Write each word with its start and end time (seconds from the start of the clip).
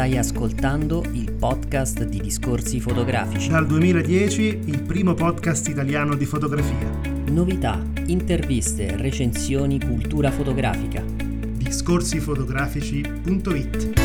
Stai 0.00 0.16
ascoltando 0.16 1.04
il 1.12 1.30
podcast 1.30 2.04
di 2.04 2.22
Discorsi 2.22 2.80
Fotografici. 2.80 3.50
Dal 3.50 3.66
2010 3.66 4.60
il 4.64 4.80
primo 4.80 5.12
podcast 5.12 5.68
italiano 5.68 6.14
di 6.14 6.24
fotografia. 6.24 6.90
Novità, 7.26 7.78
interviste, 8.06 8.96
recensioni, 8.96 9.78
cultura 9.78 10.30
fotografica. 10.30 11.04
Discorsifotografici.it 11.04 14.00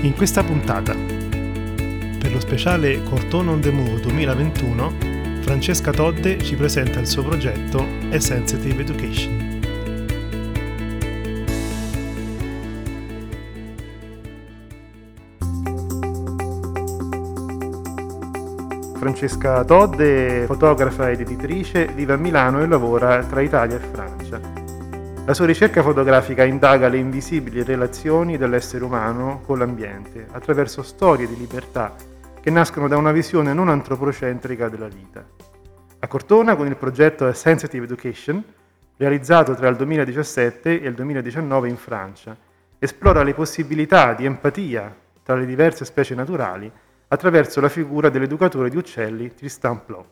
In 0.00 0.14
questa 0.16 0.42
puntata, 0.42 0.96
per 0.96 2.32
lo 2.32 2.40
speciale 2.40 3.04
Cortona 3.04 3.52
on 3.52 3.60
the 3.60 3.70
Move 3.70 4.00
2021, 4.00 4.92
Francesca 5.42 5.92
Todde 5.92 6.42
ci 6.42 6.56
presenta 6.56 6.98
il 6.98 7.06
suo 7.06 7.22
progetto 7.22 7.86
A 8.10 8.18
Sensitive 8.18 8.82
Education. 8.82 9.33
Francesca 18.94 19.64
Todde, 19.64 20.44
fotografa 20.46 21.10
ed 21.10 21.20
editrice, 21.20 21.86
vive 21.86 22.12
a 22.12 22.16
Milano 22.16 22.62
e 22.62 22.66
lavora 22.66 23.24
tra 23.24 23.40
Italia 23.40 23.76
e 23.76 23.80
Francia. 23.80 24.40
La 25.26 25.34
sua 25.34 25.46
ricerca 25.46 25.82
fotografica 25.82 26.44
indaga 26.44 26.88
le 26.88 26.98
invisibili 26.98 27.62
relazioni 27.62 28.38
dell'essere 28.38 28.84
umano 28.84 29.40
con 29.44 29.58
l'ambiente 29.58 30.26
attraverso 30.30 30.82
storie 30.82 31.26
di 31.26 31.36
libertà 31.36 31.94
che 32.40 32.50
nascono 32.50 32.88
da 32.88 32.96
una 32.96 33.10
visione 33.10 33.52
non 33.52 33.68
antropocentrica 33.68 34.68
della 34.68 34.88
vita. 34.88 35.24
A 35.98 36.06
Cortona, 36.06 36.54
con 36.56 36.66
il 36.66 36.76
progetto 36.76 37.30
Sensitive 37.32 37.84
Education, 37.84 38.42
realizzato 38.96 39.54
tra 39.54 39.68
il 39.68 39.76
2017 39.76 40.80
e 40.80 40.86
il 40.86 40.94
2019 40.94 41.68
in 41.68 41.76
Francia, 41.76 42.36
esplora 42.78 43.22
le 43.22 43.34
possibilità 43.34 44.12
di 44.14 44.24
empatia 44.24 44.94
tra 45.22 45.34
le 45.34 45.46
diverse 45.46 45.84
specie 45.84 46.14
naturali 46.14 46.70
attraverso 47.08 47.60
la 47.60 47.68
figura 47.68 48.08
dell'educatore 48.08 48.70
di 48.70 48.76
uccelli 48.76 49.34
Tristan 49.34 49.84
Plot. 49.84 50.06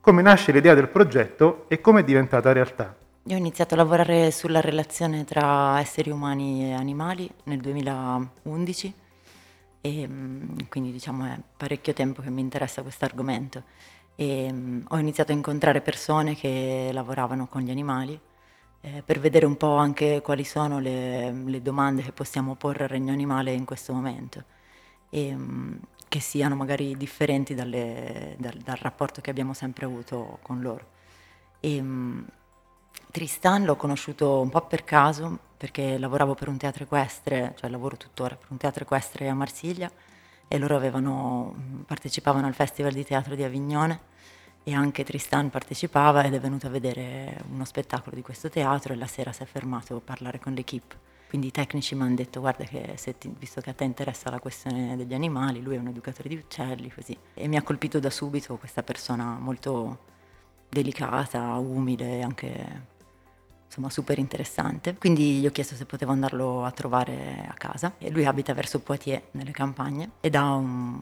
Come 0.00 0.22
nasce 0.22 0.52
l'idea 0.52 0.74
del 0.74 0.88
progetto 0.88 1.66
e 1.68 1.80
come 1.80 2.00
è 2.00 2.04
diventata 2.04 2.52
realtà? 2.52 2.96
Io 3.26 3.36
ho 3.36 3.38
iniziato 3.38 3.74
a 3.74 3.76
lavorare 3.76 4.32
sulla 4.32 4.60
relazione 4.60 5.24
tra 5.24 5.78
esseri 5.78 6.10
umani 6.10 6.64
e 6.64 6.72
animali 6.72 7.30
nel 7.44 7.60
2011 7.60 8.94
e 9.80 10.08
mm, 10.08 10.58
quindi 10.68 10.90
diciamo 10.90 11.26
è 11.26 11.38
parecchio 11.56 11.92
tempo 11.92 12.20
che 12.20 12.30
mi 12.30 12.40
interessa 12.40 12.82
questo 12.82 13.04
argomento 13.04 13.62
e 14.16 14.48
mm, 14.52 14.80
ho 14.88 14.98
iniziato 14.98 15.30
a 15.30 15.36
incontrare 15.36 15.80
persone 15.82 16.34
che 16.34 16.90
lavoravano 16.92 17.46
con 17.46 17.62
gli 17.62 17.70
animali 17.70 18.18
eh, 18.80 19.02
per 19.04 19.20
vedere 19.20 19.46
un 19.46 19.56
po' 19.56 19.76
anche 19.76 20.20
quali 20.20 20.42
sono 20.42 20.80
le, 20.80 21.30
le 21.30 21.62
domande 21.62 22.02
che 22.02 22.10
possiamo 22.10 22.56
porre 22.56 22.84
al 22.84 22.90
regno 22.90 23.12
animale 23.12 23.52
in 23.52 23.64
questo 23.64 23.92
momento 23.92 24.44
e, 25.14 25.26
ehm, 25.28 25.78
che 26.08 26.20
siano 26.20 26.54
magari 26.56 26.96
differenti 26.96 27.54
dalle, 27.54 28.34
dal, 28.38 28.56
dal, 28.56 28.76
rapporto 28.76 29.20
che 29.20 29.30
abbiamo 29.30 29.52
sempre 29.54 29.84
avuto 29.84 30.38
con 30.42 30.60
loro. 30.60 30.86
E, 31.60 31.80
um, 31.80 32.26
Tristan 33.10 33.64
l'ho 33.64 33.76
conosciuto 33.76 34.40
un 34.40 34.48
po' 34.48 34.62
per 34.66 34.84
caso 34.84 35.38
perché 35.56 35.98
lavoravo 35.98 36.34
per 36.34 36.48
un 36.48 36.56
teatro 36.56 36.84
equestre, 36.84 37.54
cioè 37.58 37.70
lavoro 37.70 37.96
tuttora 37.96 38.36
per 38.36 38.46
un 38.50 38.56
teatro 38.56 38.84
equestre 38.84 39.28
a 39.28 39.34
Marsiglia 39.34 39.90
e 40.48 40.58
loro 40.58 40.76
avevano, 40.76 41.54
partecipavano 41.86 42.46
al 42.46 42.54
Festival 42.54 42.92
di 42.92 43.04
Teatro 43.04 43.34
di 43.34 43.42
Avignone 43.42 44.00
e 44.64 44.74
anche 44.74 45.04
Tristan 45.04 45.50
partecipava 45.50 46.24
ed 46.24 46.34
è 46.34 46.40
venuto 46.40 46.66
a 46.66 46.70
vedere 46.70 47.42
uno 47.50 47.64
spettacolo 47.64 48.16
di 48.16 48.22
questo 48.22 48.48
teatro 48.48 48.92
e 48.92 48.96
la 48.96 49.06
sera 49.06 49.32
si 49.32 49.42
è 49.42 49.46
fermato 49.46 49.96
a 49.96 50.00
parlare 50.00 50.38
con 50.38 50.54
l'equipe 50.54 51.11
quindi 51.32 51.48
i 51.48 51.50
tecnici 51.50 51.94
mi 51.94 52.02
hanno 52.02 52.14
detto 52.14 52.40
guarda 52.40 52.64
che 52.64 52.94
ti, 53.16 53.34
visto 53.38 53.62
che 53.62 53.70
a 53.70 53.72
te 53.72 53.84
interessa 53.84 54.28
la 54.28 54.38
questione 54.38 54.98
degli 54.98 55.14
animali, 55.14 55.62
lui 55.62 55.76
è 55.76 55.78
un 55.78 55.86
educatore 55.86 56.28
di 56.28 56.36
uccelli, 56.36 56.90
così. 56.90 57.16
E 57.32 57.48
mi 57.48 57.56
ha 57.56 57.62
colpito 57.62 57.98
da 57.98 58.10
subito 58.10 58.58
questa 58.58 58.82
persona 58.82 59.38
molto 59.38 60.00
delicata, 60.68 61.54
umile, 61.54 62.20
anche 62.20 62.82
insomma 63.64 63.88
super 63.88 64.18
interessante. 64.18 64.94
Quindi 64.98 65.38
gli 65.38 65.46
ho 65.46 65.50
chiesto 65.50 65.74
se 65.74 65.86
potevo 65.86 66.12
andarlo 66.12 66.66
a 66.66 66.70
trovare 66.70 67.46
a 67.48 67.54
casa 67.54 67.94
e 67.96 68.10
lui 68.10 68.26
abita 68.26 68.52
verso 68.52 68.80
Poitiers, 68.80 69.28
nelle 69.30 69.52
campagne, 69.52 70.10
ed 70.20 70.34
ha 70.34 70.52
un, 70.52 71.00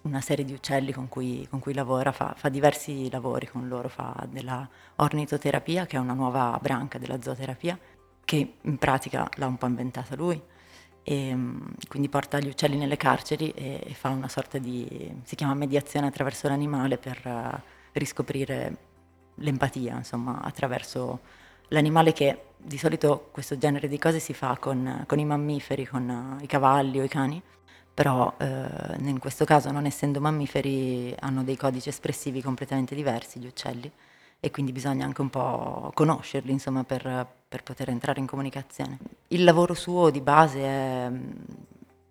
una 0.00 0.20
serie 0.22 0.44
di 0.44 0.54
uccelli 0.54 0.90
con 0.90 1.08
cui, 1.08 1.46
con 1.48 1.60
cui 1.60 1.72
lavora, 1.72 2.10
fa, 2.10 2.34
fa, 2.36 2.48
diversi 2.48 3.08
lavori 3.12 3.46
con 3.46 3.68
loro, 3.68 3.88
fa 3.88 4.26
della 4.28 4.68
ornitoterapia, 4.96 5.86
che 5.86 5.96
è 5.96 6.00
una 6.00 6.14
nuova 6.14 6.58
branca 6.60 6.98
della 6.98 7.22
zooterapia, 7.22 7.78
che 8.26 8.54
in 8.60 8.76
pratica 8.76 9.26
l'ha 9.36 9.46
un 9.46 9.56
po' 9.56 9.66
inventata 9.66 10.14
lui. 10.16 10.42
E, 11.02 11.34
mm, 11.34 11.60
quindi 11.88 12.08
porta 12.08 12.40
gli 12.40 12.48
uccelli 12.48 12.76
nelle 12.76 12.96
carceri 12.96 13.50
e, 13.52 13.94
fa 13.94 14.10
una 14.10 14.28
sorta 14.28 14.58
di, 14.58 15.14
si 15.22 15.36
chiama 15.36 15.54
mediazione 15.54 16.08
attraverso 16.08 16.48
l'animale 16.48 16.98
per 16.98 17.20
uh, 17.24 17.58
riscoprire 17.92 18.76
l'empatia, 19.36 19.96
insomma, 19.96 20.40
attraverso 20.42 21.20
l'animale 21.68 22.12
che 22.12 22.42
di 22.56 22.78
solito 22.78 23.28
questo 23.30 23.56
genere 23.56 23.86
di 23.88 23.98
cose 23.98 24.18
si 24.18 24.34
fa 24.34 24.56
con, 24.58 25.04
con 25.06 25.18
i 25.20 25.24
mammiferi, 25.24 25.86
con 25.86 26.36
uh, 26.38 26.42
i 26.42 26.46
cavalli 26.48 26.98
o 26.98 27.04
i 27.04 27.08
cani, 27.08 27.40
però 27.94 28.34
uh, 28.38 28.44
in 28.98 29.18
questo 29.20 29.44
caso 29.44 29.70
non 29.70 29.86
essendo 29.86 30.20
mammiferi 30.20 31.14
hanno 31.20 31.44
dei 31.44 31.56
codici 31.56 31.88
espressivi 31.90 32.42
completamente 32.42 32.96
diversi 32.96 33.38
gli 33.38 33.46
uccelli 33.46 33.90
e 34.40 34.50
quindi 34.50 34.72
bisogna 34.72 35.04
anche 35.04 35.20
un 35.20 35.30
po' 35.30 35.90
conoscerli 35.94 36.52
insomma, 36.52 36.84
per, 36.84 37.26
per, 37.48 37.62
poter 37.62 37.88
entrare 37.88 38.20
in 38.20 38.26
comunicazione. 38.26 38.98
Il 39.28 39.44
lavoro 39.44 39.74
suo 39.74 40.10
di 40.10 40.20
base 40.20 40.60
è 40.60 41.08
mm, 41.08 41.30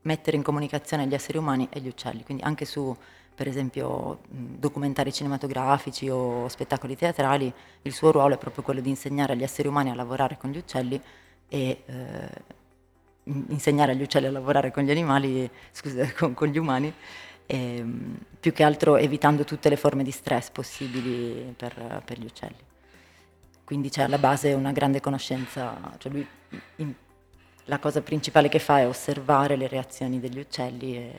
mettere 0.02 0.36
in 0.36 0.44
comunicazione 0.44 1.08
gli 1.08 1.14
esseri 1.14 1.38
umani 1.38 1.68
e 1.72 1.80
gli 1.80 1.88
uccelli, 1.88 2.24
quindi 2.24 2.44
anche 2.44 2.66
su 2.66 2.96
per 3.34 3.48
esempio 3.48 4.22
mm, 4.34 4.56
documentari 4.58 5.14
cinematografici 5.14 6.10
o 6.10 6.48
spettacoli 6.48 6.96
teatrali, 6.96 7.52
il 7.84 7.94
suo 7.94 8.12
ruolo 8.12 8.36
è 8.36 8.38
proprio 8.38 8.64
quello 8.64 8.82
di 8.82 8.90
insegnare 8.90 9.34
agli 9.34 9.44
esseri 9.44 9.68
umani 9.68 9.92
a 9.92 9.96
lavorare 9.96 10.38
con 10.38 10.50
gli 10.50 10.58
uccelli 10.58 11.00
e 11.48 11.84
eh, 11.86 12.30
insegnare 13.24 13.92
agli 13.92 14.02
uccelli 14.02 14.26
a 14.26 14.32
lavorare 14.32 14.72
con 14.72 14.84
gli 14.84 14.92
animali, 14.92 15.50
scusa, 15.72 16.12
con, 16.18 16.34
con 16.34 16.48
gli 16.48 16.58
umani 16.58 16.94
ehm, 17.46 18.18
più 18.40 18.54
che 18.54 18.64
altro 18.64 18.98
evitando 18.98 19.44
tutte 19.44 19.70
le 19.70 19.78
forme 19.78 20.04
di 20.04 20.12
stress 20.12 20.50
possibili 20.50 21.54
per, 21.56 22.02
per 22.06 22.20
gli 22.20 22.26
uccelli. 22.26 22.64
Quindi 23.64 23.90
c'è 23.90 24.04
alla 24.04 24.20
base 24.20 24.54
una 24.54 24.72
grande 24.72 25.00
conoscenza, 25.00 25.96
cioè 25.98 26.12
lui, 26.12 26.28
in, 26.78 26.94
la 27.66 27.80
cosa 27.80 28.02
principale 28.02 28.48
che 28.48 28.60
fa 28.60 28.80
è 28.80 28.88
osservare 28.88 29.56
le 29.56 29.68
reazioni 29.68 30.20
degli 30.20 30.38
uccelli 30.38 30.96
e 30.96 31.12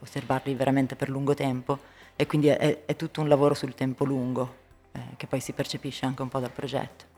osservarli 0.00 0.54
veramente 0.54 0.96
per 0.96 1.10
lungo 1.10 1.34
tempo 1.34 1.78
e 2.16 2.26
quindi 2.26 2.48
è, 2.48 2.84
è 2.86 2.96
tutto 2.96 3.20
un 3.20 3.28
lavoro 3.28 3.52
sul 3.52 3.74
tempo 3.74 4.04
lungo 4.04 4.56
eh, 4.92 5.00
che 5.16 5.26
poi 5.26 5.40
si 5.40 5.52
percepisce 5.52 6.06
anche 6.06 6.22
un 6.22 6.28
po' 6.28 6.38
dal 6.38 6.52
progetto. 6.52 7.09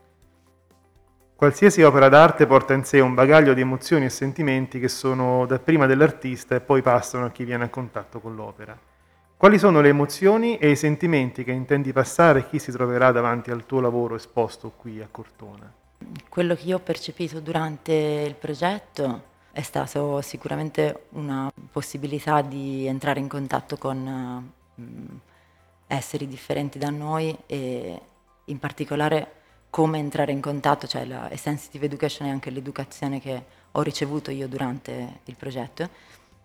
Qualsiasi 1.35 1.81
opera 1.81 2.09
d'arte 2.09 2.45
porta 2.45 2.73
in 2.73 2.85
sé 2.85 2.99
un 2.99 3.13
bagaglio 3.13 3.53
di 3.53 3.61
emozioni 3.61 4.05
e 4.05 4.09
sentimenti 4.09 4.79
che 4.79 4.87
sono 4.87 5.45
dapprima 5.45 5.85
dell'artista 5.85 6.55
e 6.55 6.61
poi 6.61 6.81
passano 6.81 7.25
a 7.25 7.31
chi 7.31 7.43
viene 7.43 7.65
a 7.65 7.69
contatto 7.69 8.19
con 8.19 8.35
l'opera. 8.35 8.77
Quali 9.35 9.57
sono 9.57 9.81
le 9.81 9.89
emozioni 9.89 10.57
e 10.57 10.69
i 10.69 10.75
sentimenti 10.77 11.43
che 11.43 11.51
intendi 11.51 11.91
passare 11.91 12.39
a 12.39 12.43
chi 12.43 12.59
si 12.59 12.71
troverà 12.71 13.11
davanti 13.11 13.51
al 13.51 13.65
tuo 13.65 13.81
lavoro 13.81 14.15
esposto 14.15 14.71
qui 14.77 15.01
a 15.01 15.07
Cortona? 15.11 15.69
Quello 16.29 16.55
che 16.55 16.63
io 16.63 16.77
ho 16.77 16.79
percepito 16.79 17.41
durante 17.41 17.91
il 17.93 18.35
progetto 18.35 19.31
è 19.51 19.61
stato 19.61 20.21
sicuramente 20.21 21.07
una 21.09 21.51
possibilità 21.71 22.41
di 22.41 22.87
entrare 22.87 23.19
in 23.19 23.27
contatto 23.27 23.75
con 23.77 24.51
uh, 24.75 25.19
esseri 25.87 26.27
differenti 26.27 26.79
da 26.79 26.89
noi 26.89 27.37
e 27.45 28.01
in 28.45 28.59
particolare 28.59 29.41
come 29.73 29.97
entrare 29.97 30.31
in 30.31 30.39
contatto, 30.39 30.85
cioè 30.85 31.03
la 31.03 31.31
sensitive 31.33 31.87
education 31.87 32.27
è 32.27 32.29
anche 32.29 32.51
l'educazione 32.51 33.19
che 33.19 33.43
ho 33.71 33.81
ricevuto 33.81 34.29
io 34.29 34.47
durante 34.47 35.21
il 35.25 35.35
progetto, 35.35 35.89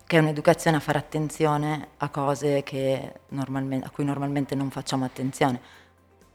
che 0.03 0.17
è 0.17 0.19
un'educazione 0.19 0.77
a 0.77 0.79
fare 0.79 0.97
attenzione 0.97 1.89
a 1.97 2.09
cose 2.09 2.57
a 2.57 3.89
cui 3.91 4.03
normalmente 4.03 4.55
non 4.55 4.71
facciamo 4.71 5.05
attenzione, 5.05 5.61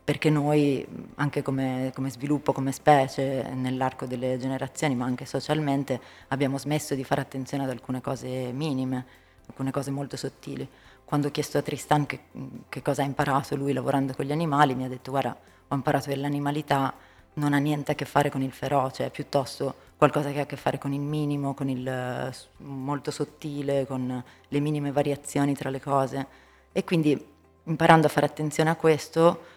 perché 0.04 0.30
noi 0.30 0.86
anche 1.16 1.42
come, 1.42 1.90
come 1.92 2.10
sviluppo, 2.10 2.52
come 2.52 2.70
specie, 2.70 3.42
nell'arco 3.52 4.06
delle 4.06 4.38
generazioni, 4.38 4.94
ma 4.94 5.04
anche 5.04 5.24
socialmente, 5.24 6.00
abbiamo 6.28 6.58
smesso 6.58 6.94
di 6.94 7.02
fare 7.02 7.22
attenzione 7.22 7.64
ad 7.64 7.70
alcune 7.70 8.00
cose 8.00 8.52
minime, 8.52 9.04
alcune 9.48 9.72
cose 9.72 9.90
molto 9.90 10.16
sottili. 10.16 10.68
Quando 11.04 11.28
ho 11.28 11.30
chiesto 11.30 11.58
a 11.58 11.62
Tristan 11.62 12.06
che, 12.06 12.20
che 12.68 12.82
cosa 12.82 13.02
ha 13.02 13.04
imparato 13.04 13.56
lui 13.56 13.72
lavorando 13.72 14.14
con 14.14 14.24
gli 14.24 14.32
animali, 14.32 14.74
mi 14.74 14.84
ha 14.84 14.88
detto 14.88 15.10
guarda, 15.10 15.36
ho 15.68 15.74
imparato 15.74 16.08
che 16.08 16.16
l'animalità 16.16 16.94
non 17.34 17.52
ha 17.52 17.58
niente 17.58 17.92
a 17.92 17.94
che 17.94 18.04
fare 18.04 18.30
con 18.30 18.42
il 18.42 18.52
feroce, 18.52 19.06
è 19.06 19.10
piuttosto 19.10 19.74
qualcosa 19.96 20.30
che 20.30 20.38
ha 20.40 20.42
a 20.42 20.46
che 20.46 20.56
fare 20.56 20.78
con 20.78 20.92
il 20.92 21.00
minimo, 21.00 21.54
con 21.54 21.68
il 21.68 22.32
molto 22.58 23.10
sottile, 23.10 23.86
con 23.86 24.22
le 24.48 24.60
minime 24.60 24.92
variazioni 24.92 25.54
tra 25.54 25.70
le 25.70 25.80
cose. 25.80 26.26
E 26.72 26.84
quindi 26.84 27.32
imparando 27.64 28.06
a 28.06 28.10
fare 28.10 28.26
attenzione 28.26 28.70
a 28.70 28.76
questo 28.76 29.52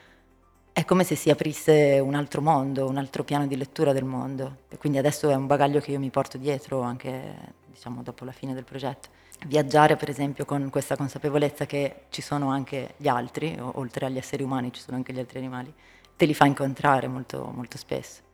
è 0.72 0.86
come 0.86 1.04
se 1.04 1.16
si 1.16 1.30
aprisse 1.30 2.00
un 2.00 2.14
altro 2.14 2.42
mondo, 2.42 2.88
un 2.88 2.98
altro 2.98 3.24
piano 3.24 3.48
di 3.48 3.58
lettura 3.58 3.94
del 3.94 4.06
mondo. 4.06 4.58
E 4.70 4.78
quindi 4.78 5.00
adesso 5.00 5.30
è 5.30 5.36
un 5.36 5.48
bagaglio 5.48 5.80
che 5.80 5.92
io 5.92 6.00
mi 6.00 6.12
porto 6.12 6.38
dietro 6.38 6.82
anche 6.82 7.36
diciamo, 7.66 8.04
dopo 8.04 8.26
la 8.26 8.32
fine 8.32 8.54
del 8.54 8.64
progetto. 8.64 9.10
Viaggiare 9.46 9.96
per 9.96 10.10
esempio 10.10 10.46
con 10.46 10.70
questa 10.70 10.96
consapevolezza 10.96 11.66
che 11.66 12.06
ci 12.10 12.22
sono 12.22 12.50
anche 12.50 12.96
gli 12.98 13.08
altri, 13.08 13.56
oltre 13.60 14.08
agli 14.08 14.18
esseri 14.18 14.44
umani 14.44 14.74
ci 14.74 14.82
sono 14.82 14.98
anche 14.98 15.14
gli 15.14 15.20
altri 15.20 15.38
animali, 15.38 15.72
te 16.16 16.26
li 16.26 16.34
fa 16.34 16.46
incontrare 16.46 17.08
molto, 17.08 17.52
molto 17.54 17.78
spesso 17.78 18.26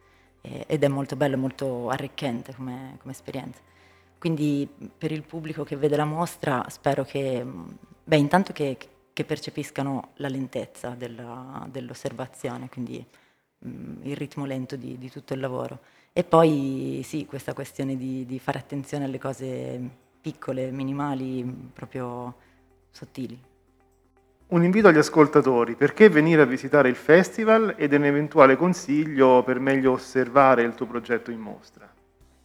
ed 0.41 0.83
è 0.83 0.87
molto 0.87 1.15
bello, 1.15 1.37
molto 1.37 1.89
arricchente 1.89 2.53
come, 2.53 2.97
come, 2.99 3.13
esperienza. 3.13 3.61
Quindi 4.17 4.67
per 4.97 5.11
il 5.11 5.23
pubblico 5.23 5.63
che 5.63 5.77
vede 5.77 5.95
la 5.95 6.05
mostra 6.05 6.65
spero 6.69 7.03
che, 7.03 7.45
beh, 8.03 8.17
intanto 8.17 8.51
che, 8.51 8.77
che 9.13 9.23
percepiscano 9.23 10.11
la 10.15 10.27
lentezza 10.27 10.89
della, 10.89 11.65
dell'osservazione, 11.69 12.69
quindi 12.69 13.05
mh, 13.59 13.99
il 14.03 14.15
ritmo 14.17 14.45
lento 14.45 14.75
di, 14.75 14.97
di, 14.97 15.09
tutto 15.09 15.33
il 15.33 15.39
lavoro. 15.39 15.79
E 16.11 16.23
poi 16.23 17.01
sì, 17.03 17.25
questa 17.25 17.53
questione 17.53 17.95
di, 17.95 18.25
di 18.25 18.39
fare 18.39 18.59
attenzione 18.59 19.05
alle 19.05 19.19
cose 19.19 20.01
piccole, 20.23 20.71
minimali, 20.71 21.43
proprio 21.73 22.33
sottili. 22.89 23.37
Un 24.47 24.63
invito 24.63 24.87
agli 24.87 24.97
ascoltatori, 24.97 25.75
perché 25.75 26.07
venire 26.07 26.41
a 26.41 26.45
visitare 26.45 26.87
il 26.87 26.95
festival 26.95 27.75
ed 27.77 27.91
un 27.91 28.05
eventuale 28.05 28.55
consiglio 28.55 29.43
per 29.43 29.59
meglio 29.59 29.91
osservare 29.91 30.63
il 30.63 30.75
tuo 30.75 30.85
progetto 30.85 31.29
in 31.29 31.39
mostra? 31.39 31.91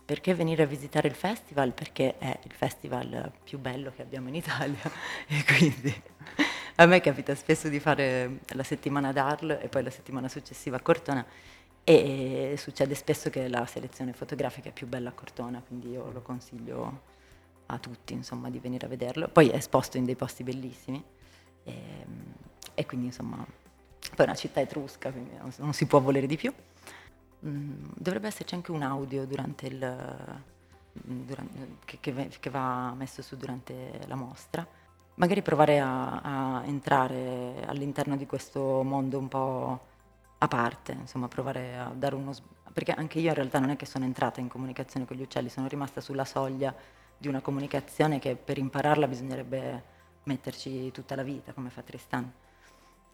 Perché 0.05 0.35
venire 0.35 0.65
a 0.65 0.67
visitare 0.67 1.07
il 1.07 1.15
festival? 1.15 1.73
Perché 1.73 2.19
è 2.19 2.37
il 2.43 2.53
festival 2.53 3.31
più 3.45 3.59
bello 3.59 3.93
che 3.95 4.03
abbiamo 4.03 4.27
in 4.29 4.35
Italia 4.35 4.81
e 5.29 5.45
quindi 5.47 5.95
a 6.77 6.87
me 6.87 7.01
capita 7.01 7.37
spesso 7.37 7.69
di 7.69 7.79
fare 7.79 8.41
la 8.55 8.65
settimana 8.65 9.09
ad 9.09 9.19
Arles 9.19 9.63
e 9.63 9.69
poi 9.69 9.85
la 9.85 9.91
settimana 9.91 10.29
successiva 10.29 10.79
a 10.79 10.81
Cortona 10.81 11.25
e 11.85 12.55
succede 12.59 12.95
spesso 12.97 13.31
che 13.31 13.47
la 13.47 13.67
selezione 13.67 14.13
fotografica 14.13 14.71
è 14.71 14.73
più 14.73 14.89
bella 14.89 15.11
a 15.11 15.13
Cortona, 15.13 15.63
quindi 15.65 15.91
io 15.91 16.11
lo 16.11 16.23
consiglio 16.23 17.17
a 17.70 17.79
tutti 17.79 18.12
insomma, 18.12 18.50
di 18.50 18.59
venire 18.59 18.87
a 18.87 18.88
vederlo. 18.88 19.29
Poi 19.29 19.49
è 19.49 19.56
esposto 19.56 19.97
in 19.97 20.05
dei 20.05 20.17
posti 20.17 20.43
bellissimi 20.43 21.03
e, 21.65 22.06
e 22.75 22.87
quindi 22.87 23.06
insomma 23.06 23.37
poi 23.37 24.25
è 24.25 24.29
una 24.29 24.35
città 24.35 24.61
etrusca, 24.61 25.11
quindi 25.11 25.31
non, 25.56 25.73
si 25.73 25.87
può 25.87 26.00
volere 26.00 26.26
di 26.26 26.37
più. 26.37 26.53
Mm, 27.47 27.91
dovrebbe 27.94 28.26
esserci 28.26 28.55
anche 28.55 28.70
un 28.70 28.82
audio 28.82 29.25
durante 29.26 29.67
il, 29.67 30.41
durante, 30.93 31.76
che, 31.85 31.99
che, 32.00 32.29
che 32.41 32.50
va 32.50 32.94
messo 32.97 33.23
su 33.23 33.37
durante 33.37 34.00
la 34.06 34.17
mostra 34.17 34.67
magari 35.19 35.43
provare 35.43 35.79
a, 35.79 36.21
a, 36.21 36.64
entrare 36.64 37.64
all'interno 37.67 38.17
di 38.17 38.26
questo 38.26 38.82
mondo 38.82 39.19
un 39.19 39.29
po' 39.29 39.81
a 40.38 40.49
parte, 40.49 40.93
insomma 40.93 41.29
provare 41.29 41.76
a 41.76 41.93
dare 41.94 42.14
uno... 42.14 42.32
perché 42.73 42.93
anche 42.93 43.19
io 43.19 43.29
in 43.29 43.35
realtà 43.35 43.59
non 43.59 43.71
è 43.71 43.76
che 43.76 43.87
sono 43.87 44.05
entrata 44.05 44.41
in 44.41 44.49
comunicazione 44.49 45.06
con 45.06 45.17
gli 45.17 45.23
uccelli, 45.23 45.49
sono 45.49 45.67
rimasta 45.67 46.00
sulla 46.00 46.25
soglia 46.25 46.75
di 47.19 47.29
una 47.29 47.41
comunicazione 47.41 48.19
che 48.19 48.37
per 48.37 48.59
impararla 48.59 49.06
bisognerebbe 49.09 49.97
metterci 50.25 50.91
tutta 50.93 51.15
la 51.17 51.23
vita, 51.23 51.53
come 51.53 51.70
fa 51.70 51.82
Tristan. 51.82 52.32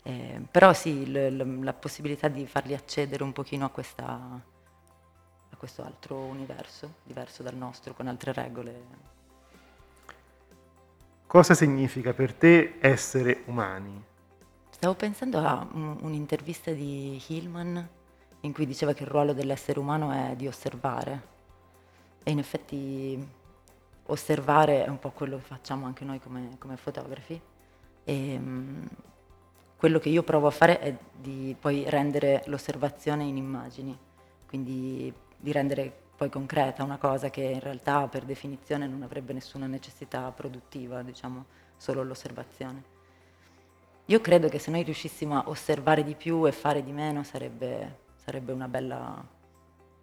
Eh, 0.02 0.42
però 0.50 0.72
sì, 0.74 1.10
l- 1.10 1.34
l- 1.36 1.64
la 1.64 1.72
possibilità 1.72 2.28
di 2.28 2.46
farli 2.46 2.74
accedere 2.74 3.22
un 3.22 3.32
pochino 3.32 3.64
a, 3.64 3.70
questa, 3.70 4.04
a 4.04 5.56
questo 5.56 5.82
altro 5.82 6.16
universo, 6.16 6.96
diverso 7.02 7.42
dal 7.42 7.56
nostro, 7.56 7.94
con 7.94 8.06
altre 8.06 8.32
regole, 8.32 9.12
Cosa 11.34 11.54
significa 11.54 12.12
per 12.12 12.32
te 12.32 12.76
essere 12.78 13.42
umani? 13.46 14.00
Stavo 14.70 14.94
pensando 14.94 15.38
a 15.38 15.66
un'intervista 15.72 16.70
di 16.70 17.20
Hillman 17.26 17.88
in 18.42 18.52
cui 18.52 18.66
diceva 18.66 18.92
che 18.92 19.02
il 19.02 19.08
ruolo 19.08 19.32
dell'essere 19.32 19.80
umano 19.80 20.12
è 20.12 20.36
di 20.36 20.46
osservare 20.46 21.22
e 22.22 22.30
in 22.30 22.38
effetti 22.38 23.18
osservare 24.06 24.84
è 24.84 24.88
un 24.88 24.98
po' 24.98 25.10
quello 25.10 25.36
che 25.36 25.42
facciamo 25.42 25.86
anche 25.86 26.04
noi 26.04 26.20
come, 26.20 26.56
come 26.58 26.76
fotografi 26.76 27.40
e 28.04 28.36
um, 28.36 28.88
quello 29.76 29.98
che 29.98 30.08
io 30.08 30.22
provo 30.22 30.46
a 30.46 30.50
fare 30.50 30.78
è 30.78 30.96
di 31.14 31.56
poi 31.58 31.84
rendere 31.88 32.42
l'osservazione 32.46 33.24
in 33.24 33.36
immagini, 33.36 33.96
quindi 34.46 35.12
di 35.36 35.52
rendere 35.52 35.92
poi 36.16 36.30
concreta, 36.30 36.84
una 36.84 36.96
cosa 36.96 37.28
che 37.28 37.42
in 37.42 37.60
realtà 37.60 38.06
per 38.06 38.24
definizione 38.24 38.86
non 38.86 39.02
avrebbe 39.02 39.32
nessuna 39.32 39.66
necessità 39.66 40.30
produttiva, 40.30 41.02
diciamo, 41.02 41.44
solo 41.76 42.02
l'osservazione. 42.02 42.92
Io 44.06 44.20
credo 44.20 44.48
che 44.48 44.58
se 44.58 44.70
noi 44.70 44.82
riuscissimo 44.82 45.36
a 45.36 45.44
osservare 45.46 46.04
di 46.04 46.14
più 46.14 46.46
e 46.46 46.52
fare 46.52 46.82
di 46.82 46.92
meno 46.92 47.24
sarebbe, 47.24 47.98
sarebbe 48.14 48.52
un 48.52 49.24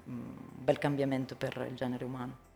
bel 0.03 0.77
cambiamento 0.79 1.35
per 1.35 1.65
il 1.69 1.75
genere 1.75 2.03
umano. 2.03 2.49